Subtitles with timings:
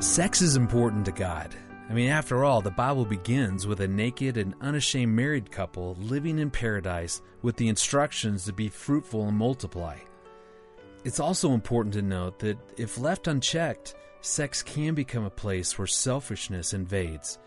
[0.00, 1.54] Sex is important to God.
[1.88, 6.38] I mean, after all, the Bible begins with a naked and unashamed married couple living
[6.38, 9.96] in paradise with the instructions to be fruitful and multiply.
[11.04, 15.86] It's also important to note that if left unchecked, sex can become a place where
[15.86, 17.38] selfishness invades.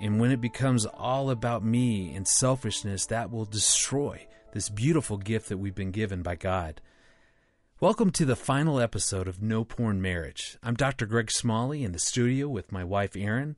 [0.00, 5.48] And when it becomes all about me and selfishness, that will destroy this beautiful gift
[5.48, 6.80] that we've been given by God.
[7.80, 10.56] Welcome to the final episode of No Porn Marriage.
[10.62, 11.06] I'm Dr.
[11.06, 13.56] Greg Smalley in the studio with my wife Erin.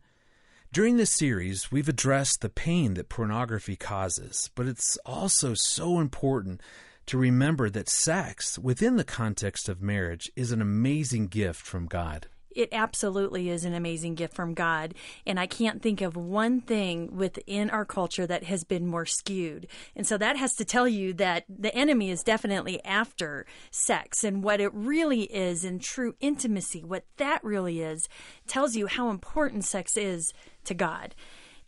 [0.72, 6.62] During this series, we've addressed the pain that pornography causes, but it's also so important
[7.04, 12.26] to remember that sex, within the context of marriage, is an amazing gift from God
[12.56, 14.94] it absolutely is an amazing gift from God.
[15.26, 19.66] And I can't think of one thing within our culture that has been more skewed.
[19.94, 24.42] And so that has to tell you that the enemy is definitely after sex and
[24.42, 28.08] what it really is in true intimacy, what that really is,
[28.46, 30.32] tells you how important sex is
[30.64, 31.14] to God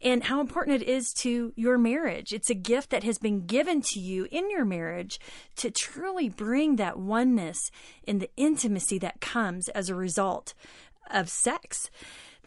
[0.00, 2.32] and how important it is to your marriage.
[2.32, 5.18] It's a gift that has been given to you in your marriage
[5.56, 7.70] to truly bring that oneness
[8.06, 10.54] and the intimacy that comes as a result
[11.10, 11.90] of sex.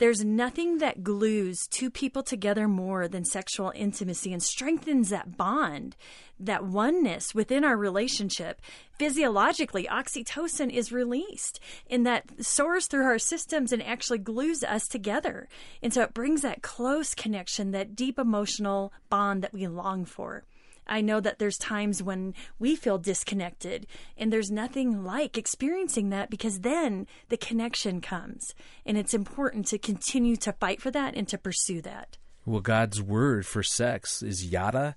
[0.02, 5.96] There's nothing that glues two people together more than sexual intimacy and strengthens that bond,
[6.40, 8.64] that oneness within our relationship.
[8.98, 15.48] Physiologically, oxytocin is released and that soars through our systems and actually glues us together.
[15.84, 20.46] And so it brings that close connection, that deep emotional bond that we long for.
[20.88, 23.88] I know that there's times when we feel disconnected,
[24.18, 28.54] and there's nothing like experiencing that because then the connection comes.
[28.86, 32.18] And it's important to continue to fight for that and to pursue that.
[32.46, 34.96] Well, God's word for sex is yada.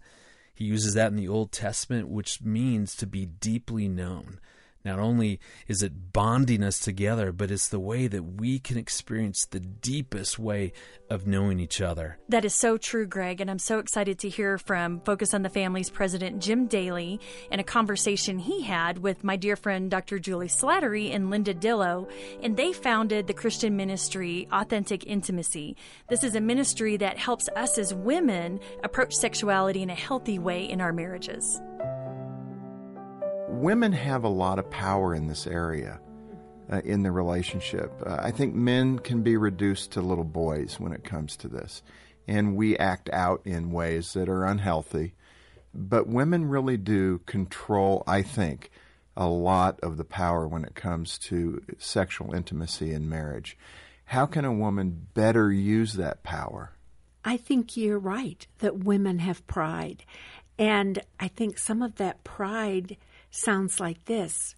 [0.55, 4.41] He uses that in the Old Testament, which means to be deeply known.
[4.85, 9.47] Not only is it bonding us together, but it's the way that we can experience
[9.47, 10.75] the deepest way
[11.09, 12.19] of knowing each other.
[12.29, 13.41] That is so true, Greg.
[13.41, 17.19] And I'm so excited to hear from Focus on the Family's president, Jim Daly,
[17.51, 20.19] and a conversation he had with my dear friend, Dr.
[20.19, 22.11] Juli Slattery and Linda Dillow.
[22.43, 25.77] And they founded the Christian ministry, Authentic Intimacy.
[26.11, 30.69] This is a ministry that helps us as women approach sexuality in a healthy way
[30.69, 31.59] in our marriages
[33.61, 36.01] women have a lot of power in this area
[36.71, 37.93] uh, in the relationship.
[38.05, 41.83] Uh, I think men can be reduced to little boys when it comes to this,
[42.27, 45.15] and we act out in ways that are unhealthy.
[45.73, 48.71] But women really do control, I think,
[49.17, 53.57] a lot of the power when it comes to sexual intimacy in marriage.
[54.07, 56.73] How can a woman better use that power?
[57.25, 60.05] I think you're right that women have pride.
[60.59, 62.97] And I think some of that pride
[63.35, 64.55] sounds like this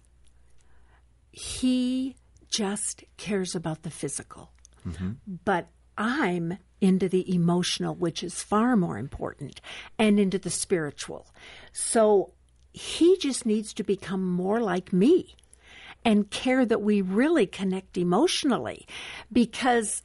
[1.31, 2.15] He
[2.49, 4.51] just cares about the physical,
[4.87, 5.11] mm-hmm.
[5.43, 5.67] but
[5.97, 9.59] I'm into the emotional, which is far more important,
[9.97, 11.27] and into the spiritual.
[11.73, 12.33] So
[12.71, 15.35] he just needs to become more like me
[16.05, 18.85] and care that we really connect emotionally
[19.31, 20.03] because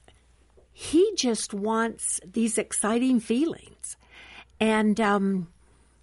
[0.73, 3.97] he just wants these exciting feelings.
[4.59, 5.49] And um,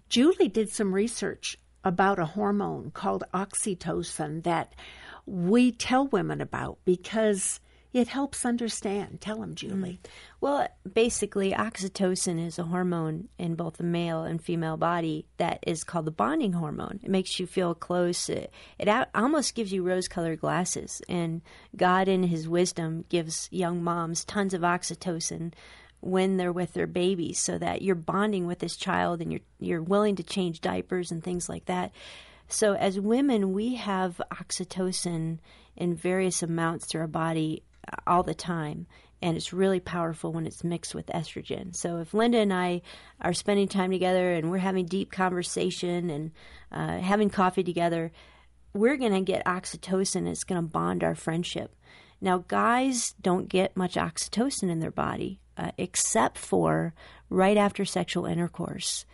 [0.09, 4.73] Juli did some research about a hormone called oxytocin that
[5.25, 7.59] we tell women about because
[7.91, 9.19] it helps understand.
[9.19, 9.99] Tell them, Juli.
[10.03, 10.09] Mm.
[10.41, 15.83] Well, basically, oxytocin is a hormone in both the male and female body that is
[15.83, 16.99] called the bonding hormone.
[17.01, 18.29] It makes you feel close.
[18.29, 21.01] It, it almost gives you rose colored glasses.
[21.09, 21.41] And
[21.75, 25.53] God, in His wisdom, gives young moms tons of oxytocin
[26.01, 29.81] when they're with their babies so that you're bonding with this child and you're you're
[29.81, 31.91] willing to change diapers and things like that.
[32.47, 35.39] So as women, we have oxytocin
[35.75, 38.87] in various amounts through our body uh, all the time
[39.21, 41.75] and it's really powerful when it's mixed with estrogen.
[41.75, 42.81] So if Linda and I
[43.19, 46.31] are spending time together and we're having deep conversation and
[46.71, 48.11] uh, having coffee together,
[48.73, 50.27] we're going to get oxytocin.
[50.27, 51.75] It's going to bond our friendship.
[52.21, 56.93] Now, guys don't get much oxytocin in their body uh, except for
[57.29, 59.05] right after sexual intercourse.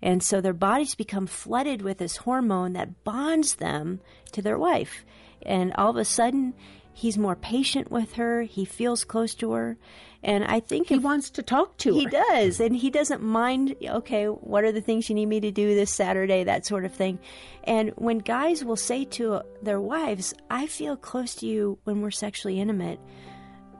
[0.00, 4.00] And so their bodies become flooded with this hormone that bonds them
[4.30, 5.04] to their wife.
[5.42, 6.54] And all of a sudden,
[6.92, 8.42] he's more patient with her.
[8.42, 9.76] He feels close to her.
[10.22, 12.10] And I think he if, wants to talk to he her.
[12.10, 12.60] He does.
[12.60, 15.90] And he doesn't mind, okay, what are the things you need me to do this
[15.90, 17.18] Saturday, that sort of thing.
[17.64, 22.12] And when guys will say to their wives, I feel close to you when we're
[22.12, 23.00] sexually intimate,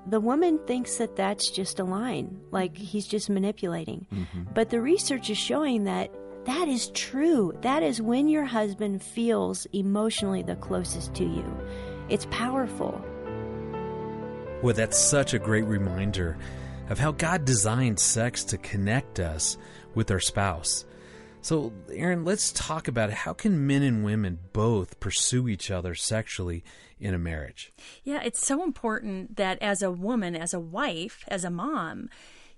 [0.06, 4.06] the woman thinks that that's just a line, like he's just manipulating.
[4.12, 4.42] Mm-hmm.
[4.54, 6.10] But the research is showing that
[6.44, 7.52] that is true.
[7.60, 11.44] That is when your husband feels emotionally the closest to you.
[12.08, 13.04] It's powerful.
[14.62, 16.38] Well, that's such a great reminder
[16.88, 19.58] of how God designed sex to connect us
[19.94, 20.86] with our spouse.
[21.48, 26.62] So, Erin, let's talk about how can men and women both pursue each other sexually
[27.00, 27.72] in a marriage?
[28.04, 32.10] Yeah, it's so important that as a woman, as a wife, as a mom,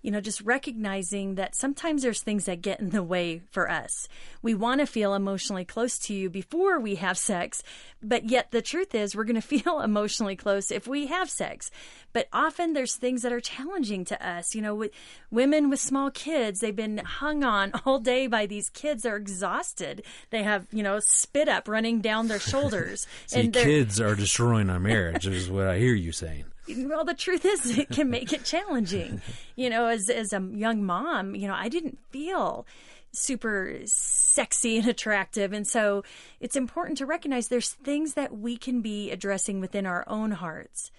[0.02, 4.08] you know, just recognizing that sometimes there's things that get in the way for us.
[4.42, 7.62] We want to feel emotionally close to you before we have sex,
[8.02, 11.70] but yet the truth is we're going to feel emotionally close if we have sex.
[12.12, 14.54] But often there's things that are challenging to us.
[14.54, 14.90] You know, with
[15.30, 19.02] women with small kids, they've been hung on all day by these kids.
[19.02, 20.02] They're exhausted.
[20.30, 23.06] They have, you know, spit up running down their shoulders.
[23.26, 26.44] See, and kids are destroying our marriage, is what I hear you saying.
[26.68, 29.20] Well the truth is it can make it challenging.
[29.56, 32.66] You know as as a young mom you know i didn't feel
[33.12, 35.52] super sexy and attractive.
[35.52, 36.04] And so
[36.38, 40.90] it's important to recognize there's things that we can be addressing within our own hearts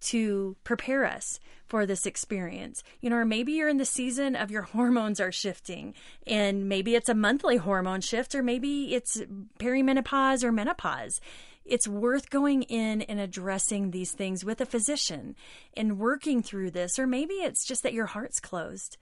[0.00, 2.82] to prepare us for this experience.
[3.00, 5.94] You know, or maybe you're in the season of your hormones are shifting
[6.26, 9.20] and maybe it's a monthly hormone shift or maybe it's
[9.58, 11.20] perimenopause or menopause
[11.68, 15.36] it's worth going in and addressing these things with a physician
[15.74, 18.96] and working through this or maybe it's just that your heart's closed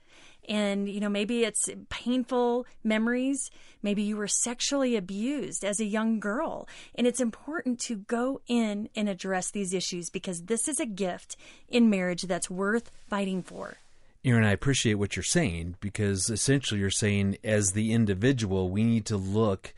[0.47, 3.51] and you know maybe it's painful memories.
[3.81, 8.89] Maybe you were sexually abused as a young girl and it's important to go in
[8.95, 11.37] and address these issues because this is a gift
[11.67, 13.77] in marriage that's worth fighting for.
[14.25, 19.05] Erin, I appreciate what you're saying because essentially you're saying as the individual, we need
[19.05, 19.73] to look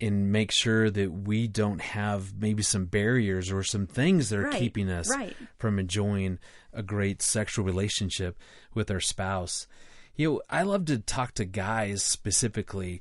[0.00, 4.42] and make sure that we don't have maybe some barriers or some things that are
[4.44, 5.34] Right, keeping us right.
[5.58, 6.38] from enjoying
[6.72, 8.38] a great sexual relationship
[8.74, 9.66] with our spouse.
[10.14, 13.00] You know, I love to talk to guys specifically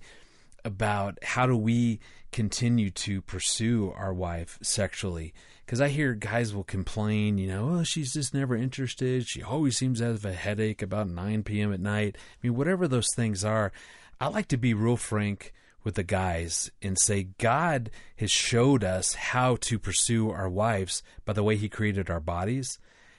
[0.63, 1.99] about how do we
[2.31, 5.33] continue to pursue our wife sexually
[5.65, 9.77] because i hear guys will complain you know oh she's just never interested she always
[9.77, 13.45] seems to have a headache about 9 p.m at night i mean whatever those things
[13.45, 13.71] are
[14.19, 15.53] i like to be real frank
[15.85, 21.31] with the guys and say god has showed us how to pursue our wives by
[21.31, 22.77] the way he created our bodies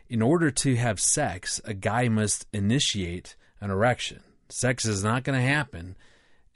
[0.08, 5.38] in order to have sex a guy must initiate an erection sex is not going
[5.38, 5.96] to happen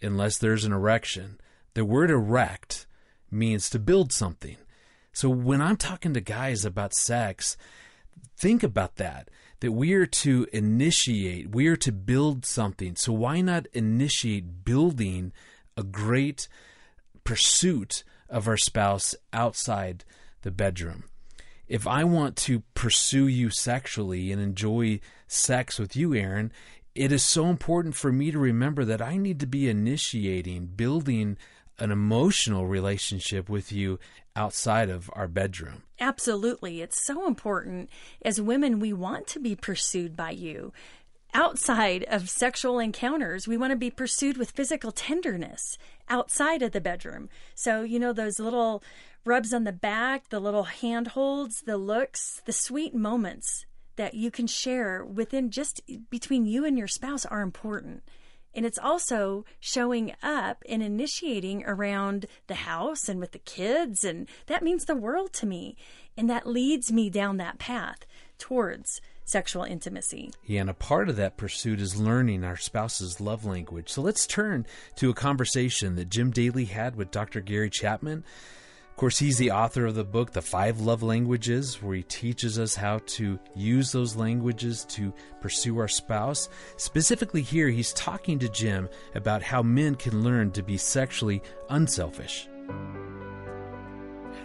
[0.03, 1.39] unless there's an erection.
[1.75, 2.87] The word erect
[3.31, 4.57] means to build something.
[5.13, 7.57] So when I'm talking to guys about sex,
[8.37, 9.29] think about that.
[9.61, 12.97] That we are to initiate, we are to build something.
[12.97, 15.33] So why not initiate building
[15.77, 16.49] a great
[17.25, 20.05] pursuit of our spouse outside
[20.43, 21.05] the bedroom?
[21.69, 26.51] If I want to pursue you sexually and enjoy sex with you, Erin,
[26.95, 31.39] it is so important for me to remember that I need to be initiating, building
[31.79, 33.99] an emotional relationship with you
[34.37, 35.83] outside of our bedroom.
[35.99, 36.83] Absolutely.
[36.83, 37.89] It's so important.
[38.23, 40.73] As women, we want to be pursued by you.
[41.33, 45.79] Outside of sexual encounters, we want to be pursued with physical tenderness
[46.09, 47.29] outside of the bedroom.
[47.55, 48.83] So, you know, those little
[49.25, 54.49] rubs on the back, the little handholds, the looks, the sweet moments that you can
[54.49, 55.81] share within just
[56.11, 58.03] between you and your spouse are important.
[58.53, 64.03] And it's also showing up and initiating around the house and with the kids.
[64.03, 65.77] And that means the world to me.
[66.17, 68.05] And that leads me down that path
[68.39, 70.31] towards sexual intimacy.
[70.45, 73.89] Yeah, and a part of that pursuit is learning our spouse's love language.
[73.89, 77.41] So let's turn to a conversation that Jim Daly had with Dr.
[77.41, 78.25] Gary Chapman.
[78.91, 82.59] Of course, he's the author of the book, The Five Love Languages, where he teaches
[82.59, 86.51] us how to use those languages to pursue our spouse.
[86.77, 92.47] Specifically, here, he's talking to Jim about how men can learn to be sexually unselfish.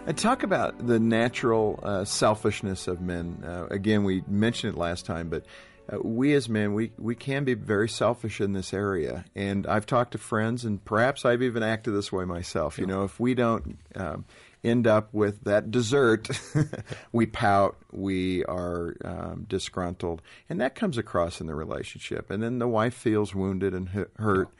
[0.06, 3.42] And talk about the natural uh, selfishness of men.
[3.44, 5.44] Uh, again, we mentioned it last time, but
[5.92, 9.24] uh, we as men, we, we can be very selfish in this area.
[9.34, 12.78] And I've talked to friends, and perhaps I've even acted this way myself.
[12.78, 14.24] You know, if we don't um,
[14.62, 16.28] end up with that dessert,
[17.12, 22.30] we pout, we are um, disgruntled, and that comes across in the relationship.
[22.30, 24.50] And then the wife feels wounded and hu- hurt.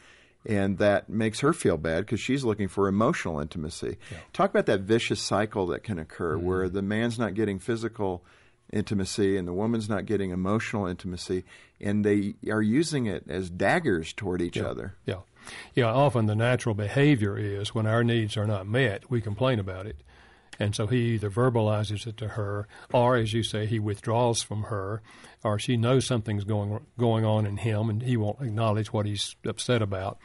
[0.49, 3.99] And that makes her feel bad because she's looking for emotional intimacy.
[4.33, 6.47] Talk about that vicious cycle that can occur mm-hmm.
[6.47, 8.23] where the man's not getting physical
[8.73, 11.45] intimacy and the woman's not getting emotional intimacy,
[11.81, 14.95] and they are using it as daggers toward each other.
[15.05, 15.21] Yeah.
[15.75, 19.87] Yeah, often the natural behavior is when our needs are not met, we complain about
[19.87, 19.97] it.
[20.59, 24.65] And so he either verbalizes it to her, or as you say, he withdraws from
[24.65, 25.03] her,
[25.45, 29.37] or she knows something's going going on in him, and he won't acknowledge what he's
[29.45, 30.19] upset about.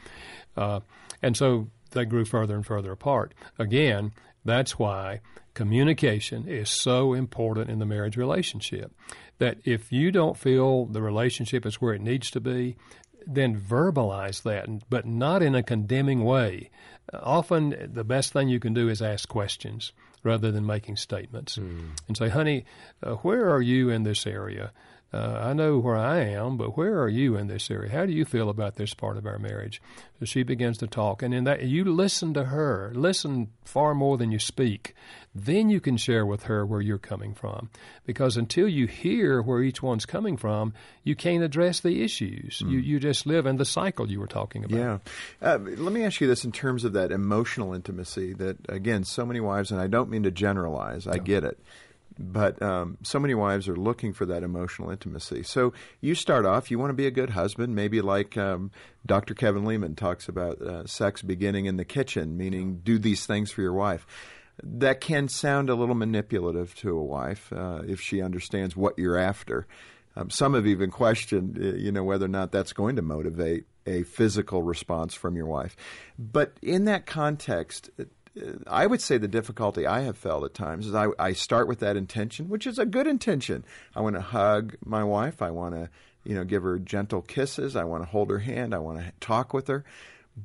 [0.56, 0.80] Uh,
[1.22, 3.34] and so they grew further and further apart.
[3.58, 4.12] Again,
[4.44, 5.20] that's why
[5.54, 8.92] communication is so important in the marriage relationship.
[9.38, 12.76] That if you don't feel the relationship is where it needs to be,
[13.26, 16.70] then verbalize that, but not in a condemning way.
[17.12, 21.90] Often, the best thing you can do is ask questions rather than making statements mm.
[22.08, 22.64] and say, honey,
[23.02, 24.72] uh, where are you in this area?
[25.12, 27.92] Uh, I know where I am, but where are you in this area?
[27.92, 29.82] How do you feel about this part of our marriage?
[30.18, 34.16] So she begins to talk, and in that you listen to her, listen far more
[34.16, 34.94] than you speak.
[35.34, 37.68] Then you can share with her where you're coming from,
[38.06, 40.72] because until you hear where each one's coming from,
[41.04, 42.62] you can't address the issues.
[42.64, 42.70] Mm.
[42.70, 44.78] You you just live in the cycle you were talking about.
[44.78, 44.98] Yeah.
[45.42, 48.32] Uh, let me ask you this in terms of that emotional intimacy.
[48.32, 51.06] That again, so many wives, and I don't mean to generalize.
[51.06, 51.58] I get it
[52.18, 55.42] but um, so many wives are looking for that emotional intimacy.
[55.42, 58.70] So you start off, you want to be a good husband, maybe like um,
[59.06, 59.34] Dr.
[59.34, 63.62] Kevin Leman talks about uh, sex beginning in the kitchen, meaning do these things for
[63.62, 64.06] your wife.
[64.62, 69.18] That can sound a little manipulative to a wife uh, if she understands what you're
[69.18, 69.66] after.
[70.14, 73.64] Um, some have even questioned, uh, you know, whether or not that's going to motivate
[73.86, 75.76] a physical response from your wife.
[76.18, 77.90] But in that context,
[78.66, 81.80] I would say the difficulty I have felt at times is I, I start with
[81.80, 83.64] that intention, which is a good intention.
[83.94, 85.42] I want to hug my wife.
[85.42, 85.90] I want to,
[86.24, 87.76] you know, give her gentle kisses.
[87.76, 88.74] I want to hold her hand.
[88.74, 89.84] I want to talk with her.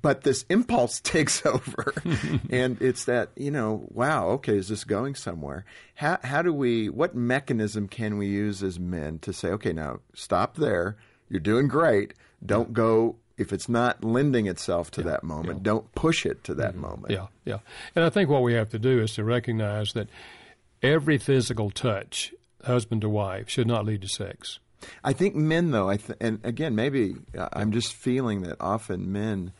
[0.01, 1.93] But this impulse takes over,
[2.49, 5.63] and it's that you know, wow, okay, is this going somewhere?
[5.95, 6.89] How how do we?
[6.89, 10.97] What mechanism can we use as men to say, okay, now stop there.
[11.29, 12.15] You're doing great.
[12.45, 15.63] Don't go if it's not lending itself to yeah, that moment, yeah.
[15.63, 16.81] don't push it to that mm-hmm.
[16.81, 17.11] moment.
[17.11, 17.59] Yeah, yeah.
[17.95, 20.07] And I think what we have to do is to recognize that
[20.81, 24.59] every physical touch, husband to wife, should not lead to sex.
[25.03, 29.11] I think men, though, I th- and again, maybe uh, I'm just feeling that often
[29.11, 29.53] men.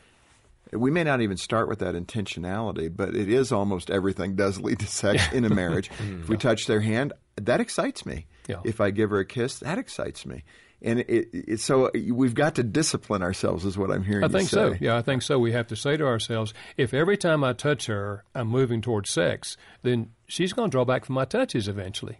[0.72, 4.80] We may not even start with that intentionality, but it is almost everything does lead
[4.80, 5.90] to sex in a marriage.
[5.90, 6.20] Mm-hmm.
[6.22, 8.26] if we touch their hand, that excites me.
[8.64, 10.42] If I give her a kiss, that excites me
[10.80, 14.24] and it, it, so we've got to discipline ourselves, is what I'm hearing.
[14.24, 14.74] I think so.
[14.80, 15.38] Yeah, I think so.
[15.38, 19.10] We have to say to ourselves, if every time I touch her, I'm moving towards
[19.10, 22.18] sex, then she's going to draw back from my touches eventually.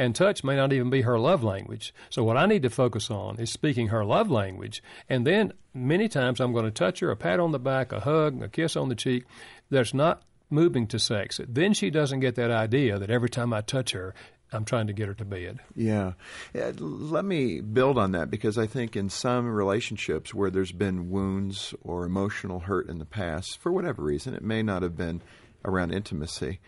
[0.00, 1.92] And touch may not even be her love language.
[2.08, 4.80] So what I need to focus on is speaking her love language.
[5.08, 8.00] And then many times I'm going to touch her, a pat on the back, a
[8.00, 9.24] hug, a kiss on the cheek.
[9.70, 11.40] That's not moving to sex.
[11.48, 14.14] Then she doesn't get that idea that every time I touch her,
[14.52, 15.60] I'm trying to get her to bed.
[15.74, 16.12] Yeah.
[16.54, 21.74] Let me build on that because I think in some relationships where there's been wounds
[21.82, 25.22] or emotional hurt in the past, for whatever reason, it may not have been
[25.64, 26.60] around intimacy,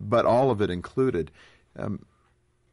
[0.00, 1.30] but all of it included.
[1.76, 2.04] Um,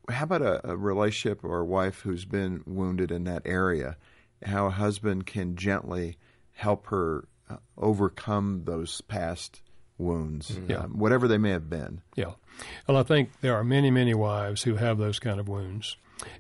[0.09, 3.97] how about a, a relationship or a wife who's been wounded in that area?
[4.43, 6.17] How a husband can gently
[6.53, 9.61] help her uh, overcome those past
[9.99, 10.77] wounds, yeah.
[10.77, 12.01] um, whatever they may have been.
[12.15, 12.31] Yeah.
[12.87, 15.97] Well, I think there are many, many wives who have those kind of wounds,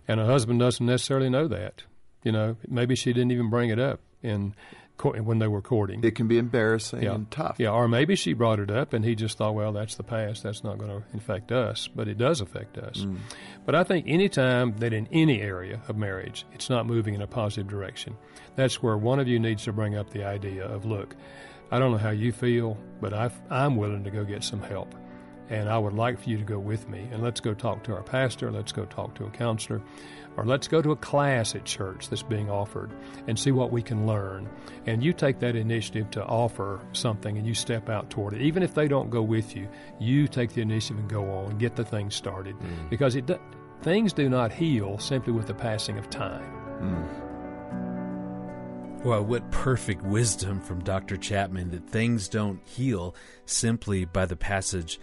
[0.07, 1.83] and a husband doesn't necessarily know that.
[2.23, 4.53] You know, maybe she didn't even bring it up in
[5.01, 6.03] when they were courting.
[6.03, 7.13] It can be embarrassing yeah.
[7.13, 7.55] and tough.
[7.57, 10.43] Yeah, or maybe she brought it up and he just thought, well, that's the past.
[10.43, 12.99] That's not going to affect us, but it does affect us.
[12.99, 13.17] Mm.
[13.65, 17.21] But I think any time that in any area of marriage it's not moving in
[17.21, 18.17] a positive direction,
[18.55, 21.15] that's where one of you needs to bring up the idea of, look,
[21.71, 24.93] I don't know how you feel, but i am willing to go get some help.
[25.49, 27.07] And I would like for you to go with me.
[27.11, 28.51] And let's go talk to our pastor.
[28.51, 29.81] Let's go talk to a counselor.
[30.37, 32.91] Or let's go to a class at church that's being offered
[33.27, 34.47] and see what we can learn.
[34.85, 38.41] And you take that initiative to offer something and you step out toward it.
[38.41, 39.67] Even if they don't go with you,
[39.99, 42.55] you take the initiative and go on and get the thing started.
[42.59, 42.89] Mm.
[42.89, 43.29] Because it,
[43.81, 46.51] things do not heal simply with the passing of time.
[46.79, 47.28] Mm.
[49.01, 51.15] Well, what perfect wisdom from Dr.
[51.15, 53.15] Chapman that things don't heal
[53.45, 54.99] simply by the passage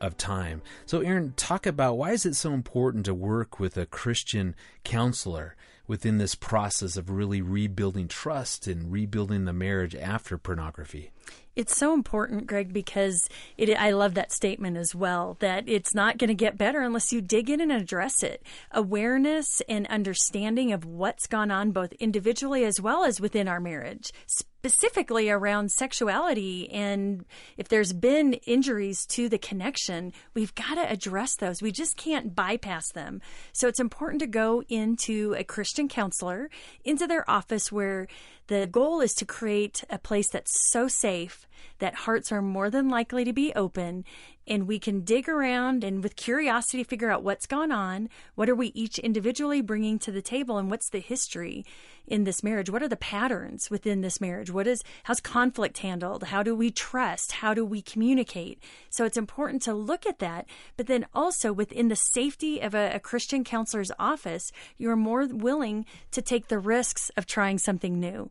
[0.00, 0.62] of time.
[0.86, 4.54] So, Erin, talk about why is it so important to work with a Christian
[4.84, 5.56] counselor
[5.90, 11.10] within this process of really rebuilding trust and rebuilding the marriage after pornography?
[11.56, 13.28] It's so important, Greg, because
[13.58, 17.12] it, I love that statement as well that it's not going to get better unless
[17.12, 18.40] you dig in and address it.
[18.70, 24.12] Awareness and understanding of what's gone on both individually as well as within our marriage,
[24.60, 26.70] specifically around sexuality.
[26.70, 27.24] And
[27.56, 31.62] if there's been injuries to the connection, we've got to address those.
[31.62, 33.22] We just can't bypass them.
[33.54, 36.50] So it's important to go into a Christian counselor,
[36.84, 38.06] into their office where
[38.48, 41.48] the goal is to create a place that's so safe
[41.78, 44.04] that hearts are more than likely to be open
[44.50, 48.08] and we can dig around and with curiosity figure out what's gone on.
[48.34, 51.64] What are we each individually bringing to the table and what's the history
[52.08, 52.68] in this marriage?
[52.68, 54.50] What are the patterns within this marriage?
[54.50, 56.24] What is, how's conflict handled?
[56.24, 57.30] How do we trust?
[57.30, 58.58] How do we communicate?
[58.90, 62.90] So it's important to look at that, but then also within the safety of a,
[62.94, 68.30] a Christian counselor's office, you're more willing to take the risks of trying something new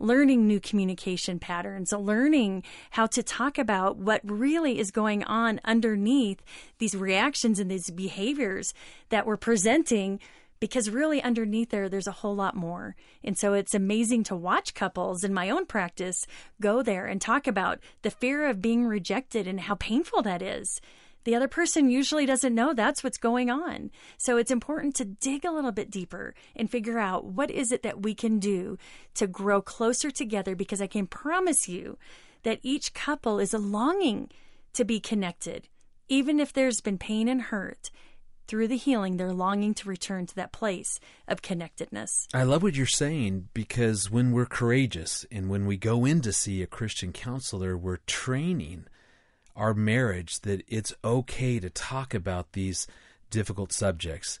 [0.00, 6.42] learning new communication patterns, learning how to talk about what really is going on underneath
[6.78, 8.74] these reactions and these behaviors
[9.10, 10.18] that we're presenting
[10.58, 12.94] because really underneath there there's a whole lot more.
[13.24, 16.26] And so it's amazing to watch couples in my own practice
[16.60, 20.80] go there and talk about the fear of being rejected and how painful that is
[21.24, 23.90] the other person usually doesn't know that's what's going on.
[24.16, 27.82] So it's important to dig a little bit deeper and figure out what is it
[27.82, 28.78] that we can do
[29.14, 31.98] to grow closer together because I can promise you
[32.42, 34.30] that each couple is a longing
[34.72, 35.68] to be connected.
[36.08, 37.90] Even if there's been pain and hurt,
[38.50, 40.98] through the healing, they're longing to return to that place
[41.28, 42.26] of connectedness.
[42.34, 46.32] I love what you're saying because when we're courageous and when we go in to
[46.32, 48.86] see a Christian counselor, we're training
[49.60, 52.86] our marriage that it's okay to talk about these
[53.28, 54.40] difficult subjects.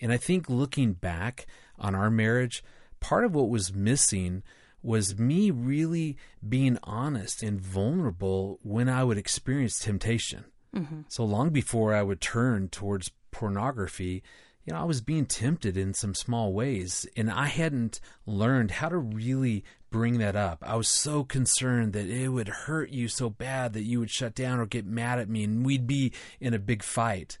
[0.00, 1.46] And I think looking back
[1.80, 2.62] on our marriage,
[3.00, 4.44] part of what was missing
[4.80, 6.16] was me really
[6.48, 10.44] being honest and vulnerable when I would experience temptation.
[10.74, 11.02] Mm-hmm.
[11.08, 14.22] So long before I would turn towards pornography,
[14.64, 18.88] you know, I was being tempted in some small ways, and I hadn't learned how
[18.88, 20.62] to really bring that up.
[20.64, 24.34] I was so concerned that it would hurt you so bad that you would shut
[24.34, 27.38] down or get mad at me, and we'd be in a big fight.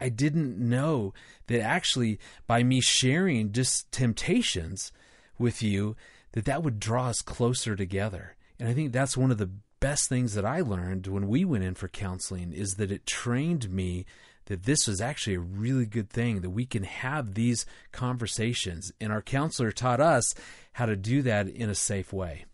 [0.00, 1.12] I didn't know
[1.46, 4.90] that actually by me sharing just temptations
[5.38, 5.96] with you,
[6.32, 8.36] that that would draw us closer together.
[8.58, 11.64] And I think that's one of the best things that I learned when we went
[11.64, 14.06] in for counseling is that it trained me
[14.46, 18.92] that this was actually a really good thing that we can have these conversations.
[19.00, 20.34] And our counselor taught us
[20.72, 22.44] how to do that in a safe way.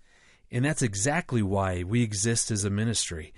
[0.50, 3.32] And that's exactly why we exist as a ministry.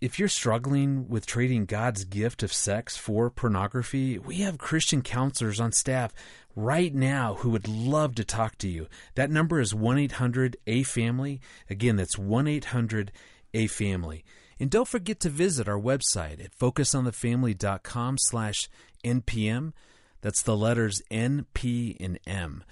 [0.00, 5.60] If you're struggling with trading God's gift of sex for pornography, we have Christian counselors
[5.60, 6.12] on staff
[6.56, 8.88] right now who would love to talk to you.
[9.14, 11.40] That number is 1 800 A Family.
[11.70, 13.12] Again, that's 1 800
[13.54, 14.24] A Family.
[14.62, 18.68] And don't forget to visit our website at focusonthefamily.com slash
[19.04, 19.72] NPM.
[20.20, 22.62] That's the letters N, P, and M.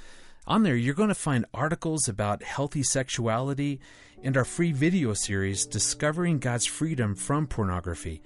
[0.51, 3.79] On there, you're going to find articles about healthy sexuality
[4.25, 8.21] and our free video series, Discovering God's Freedom from Pornography.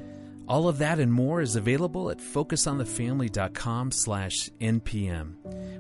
[0.48, 5.34] All of that and more is available at focusonthefamily.com slash NPM.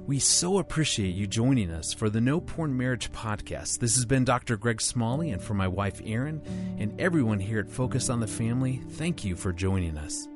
[0.06, 3.78] We so appreciate you joining us for the No Porn Marriage podcast.
[3.78, 4.58] This has been Dr.
[4.58, 6.42] Greg Smalley, and for my wife Erin
[6.78, 10.28] and everyone here at Focus on the Family, thank you for joining us.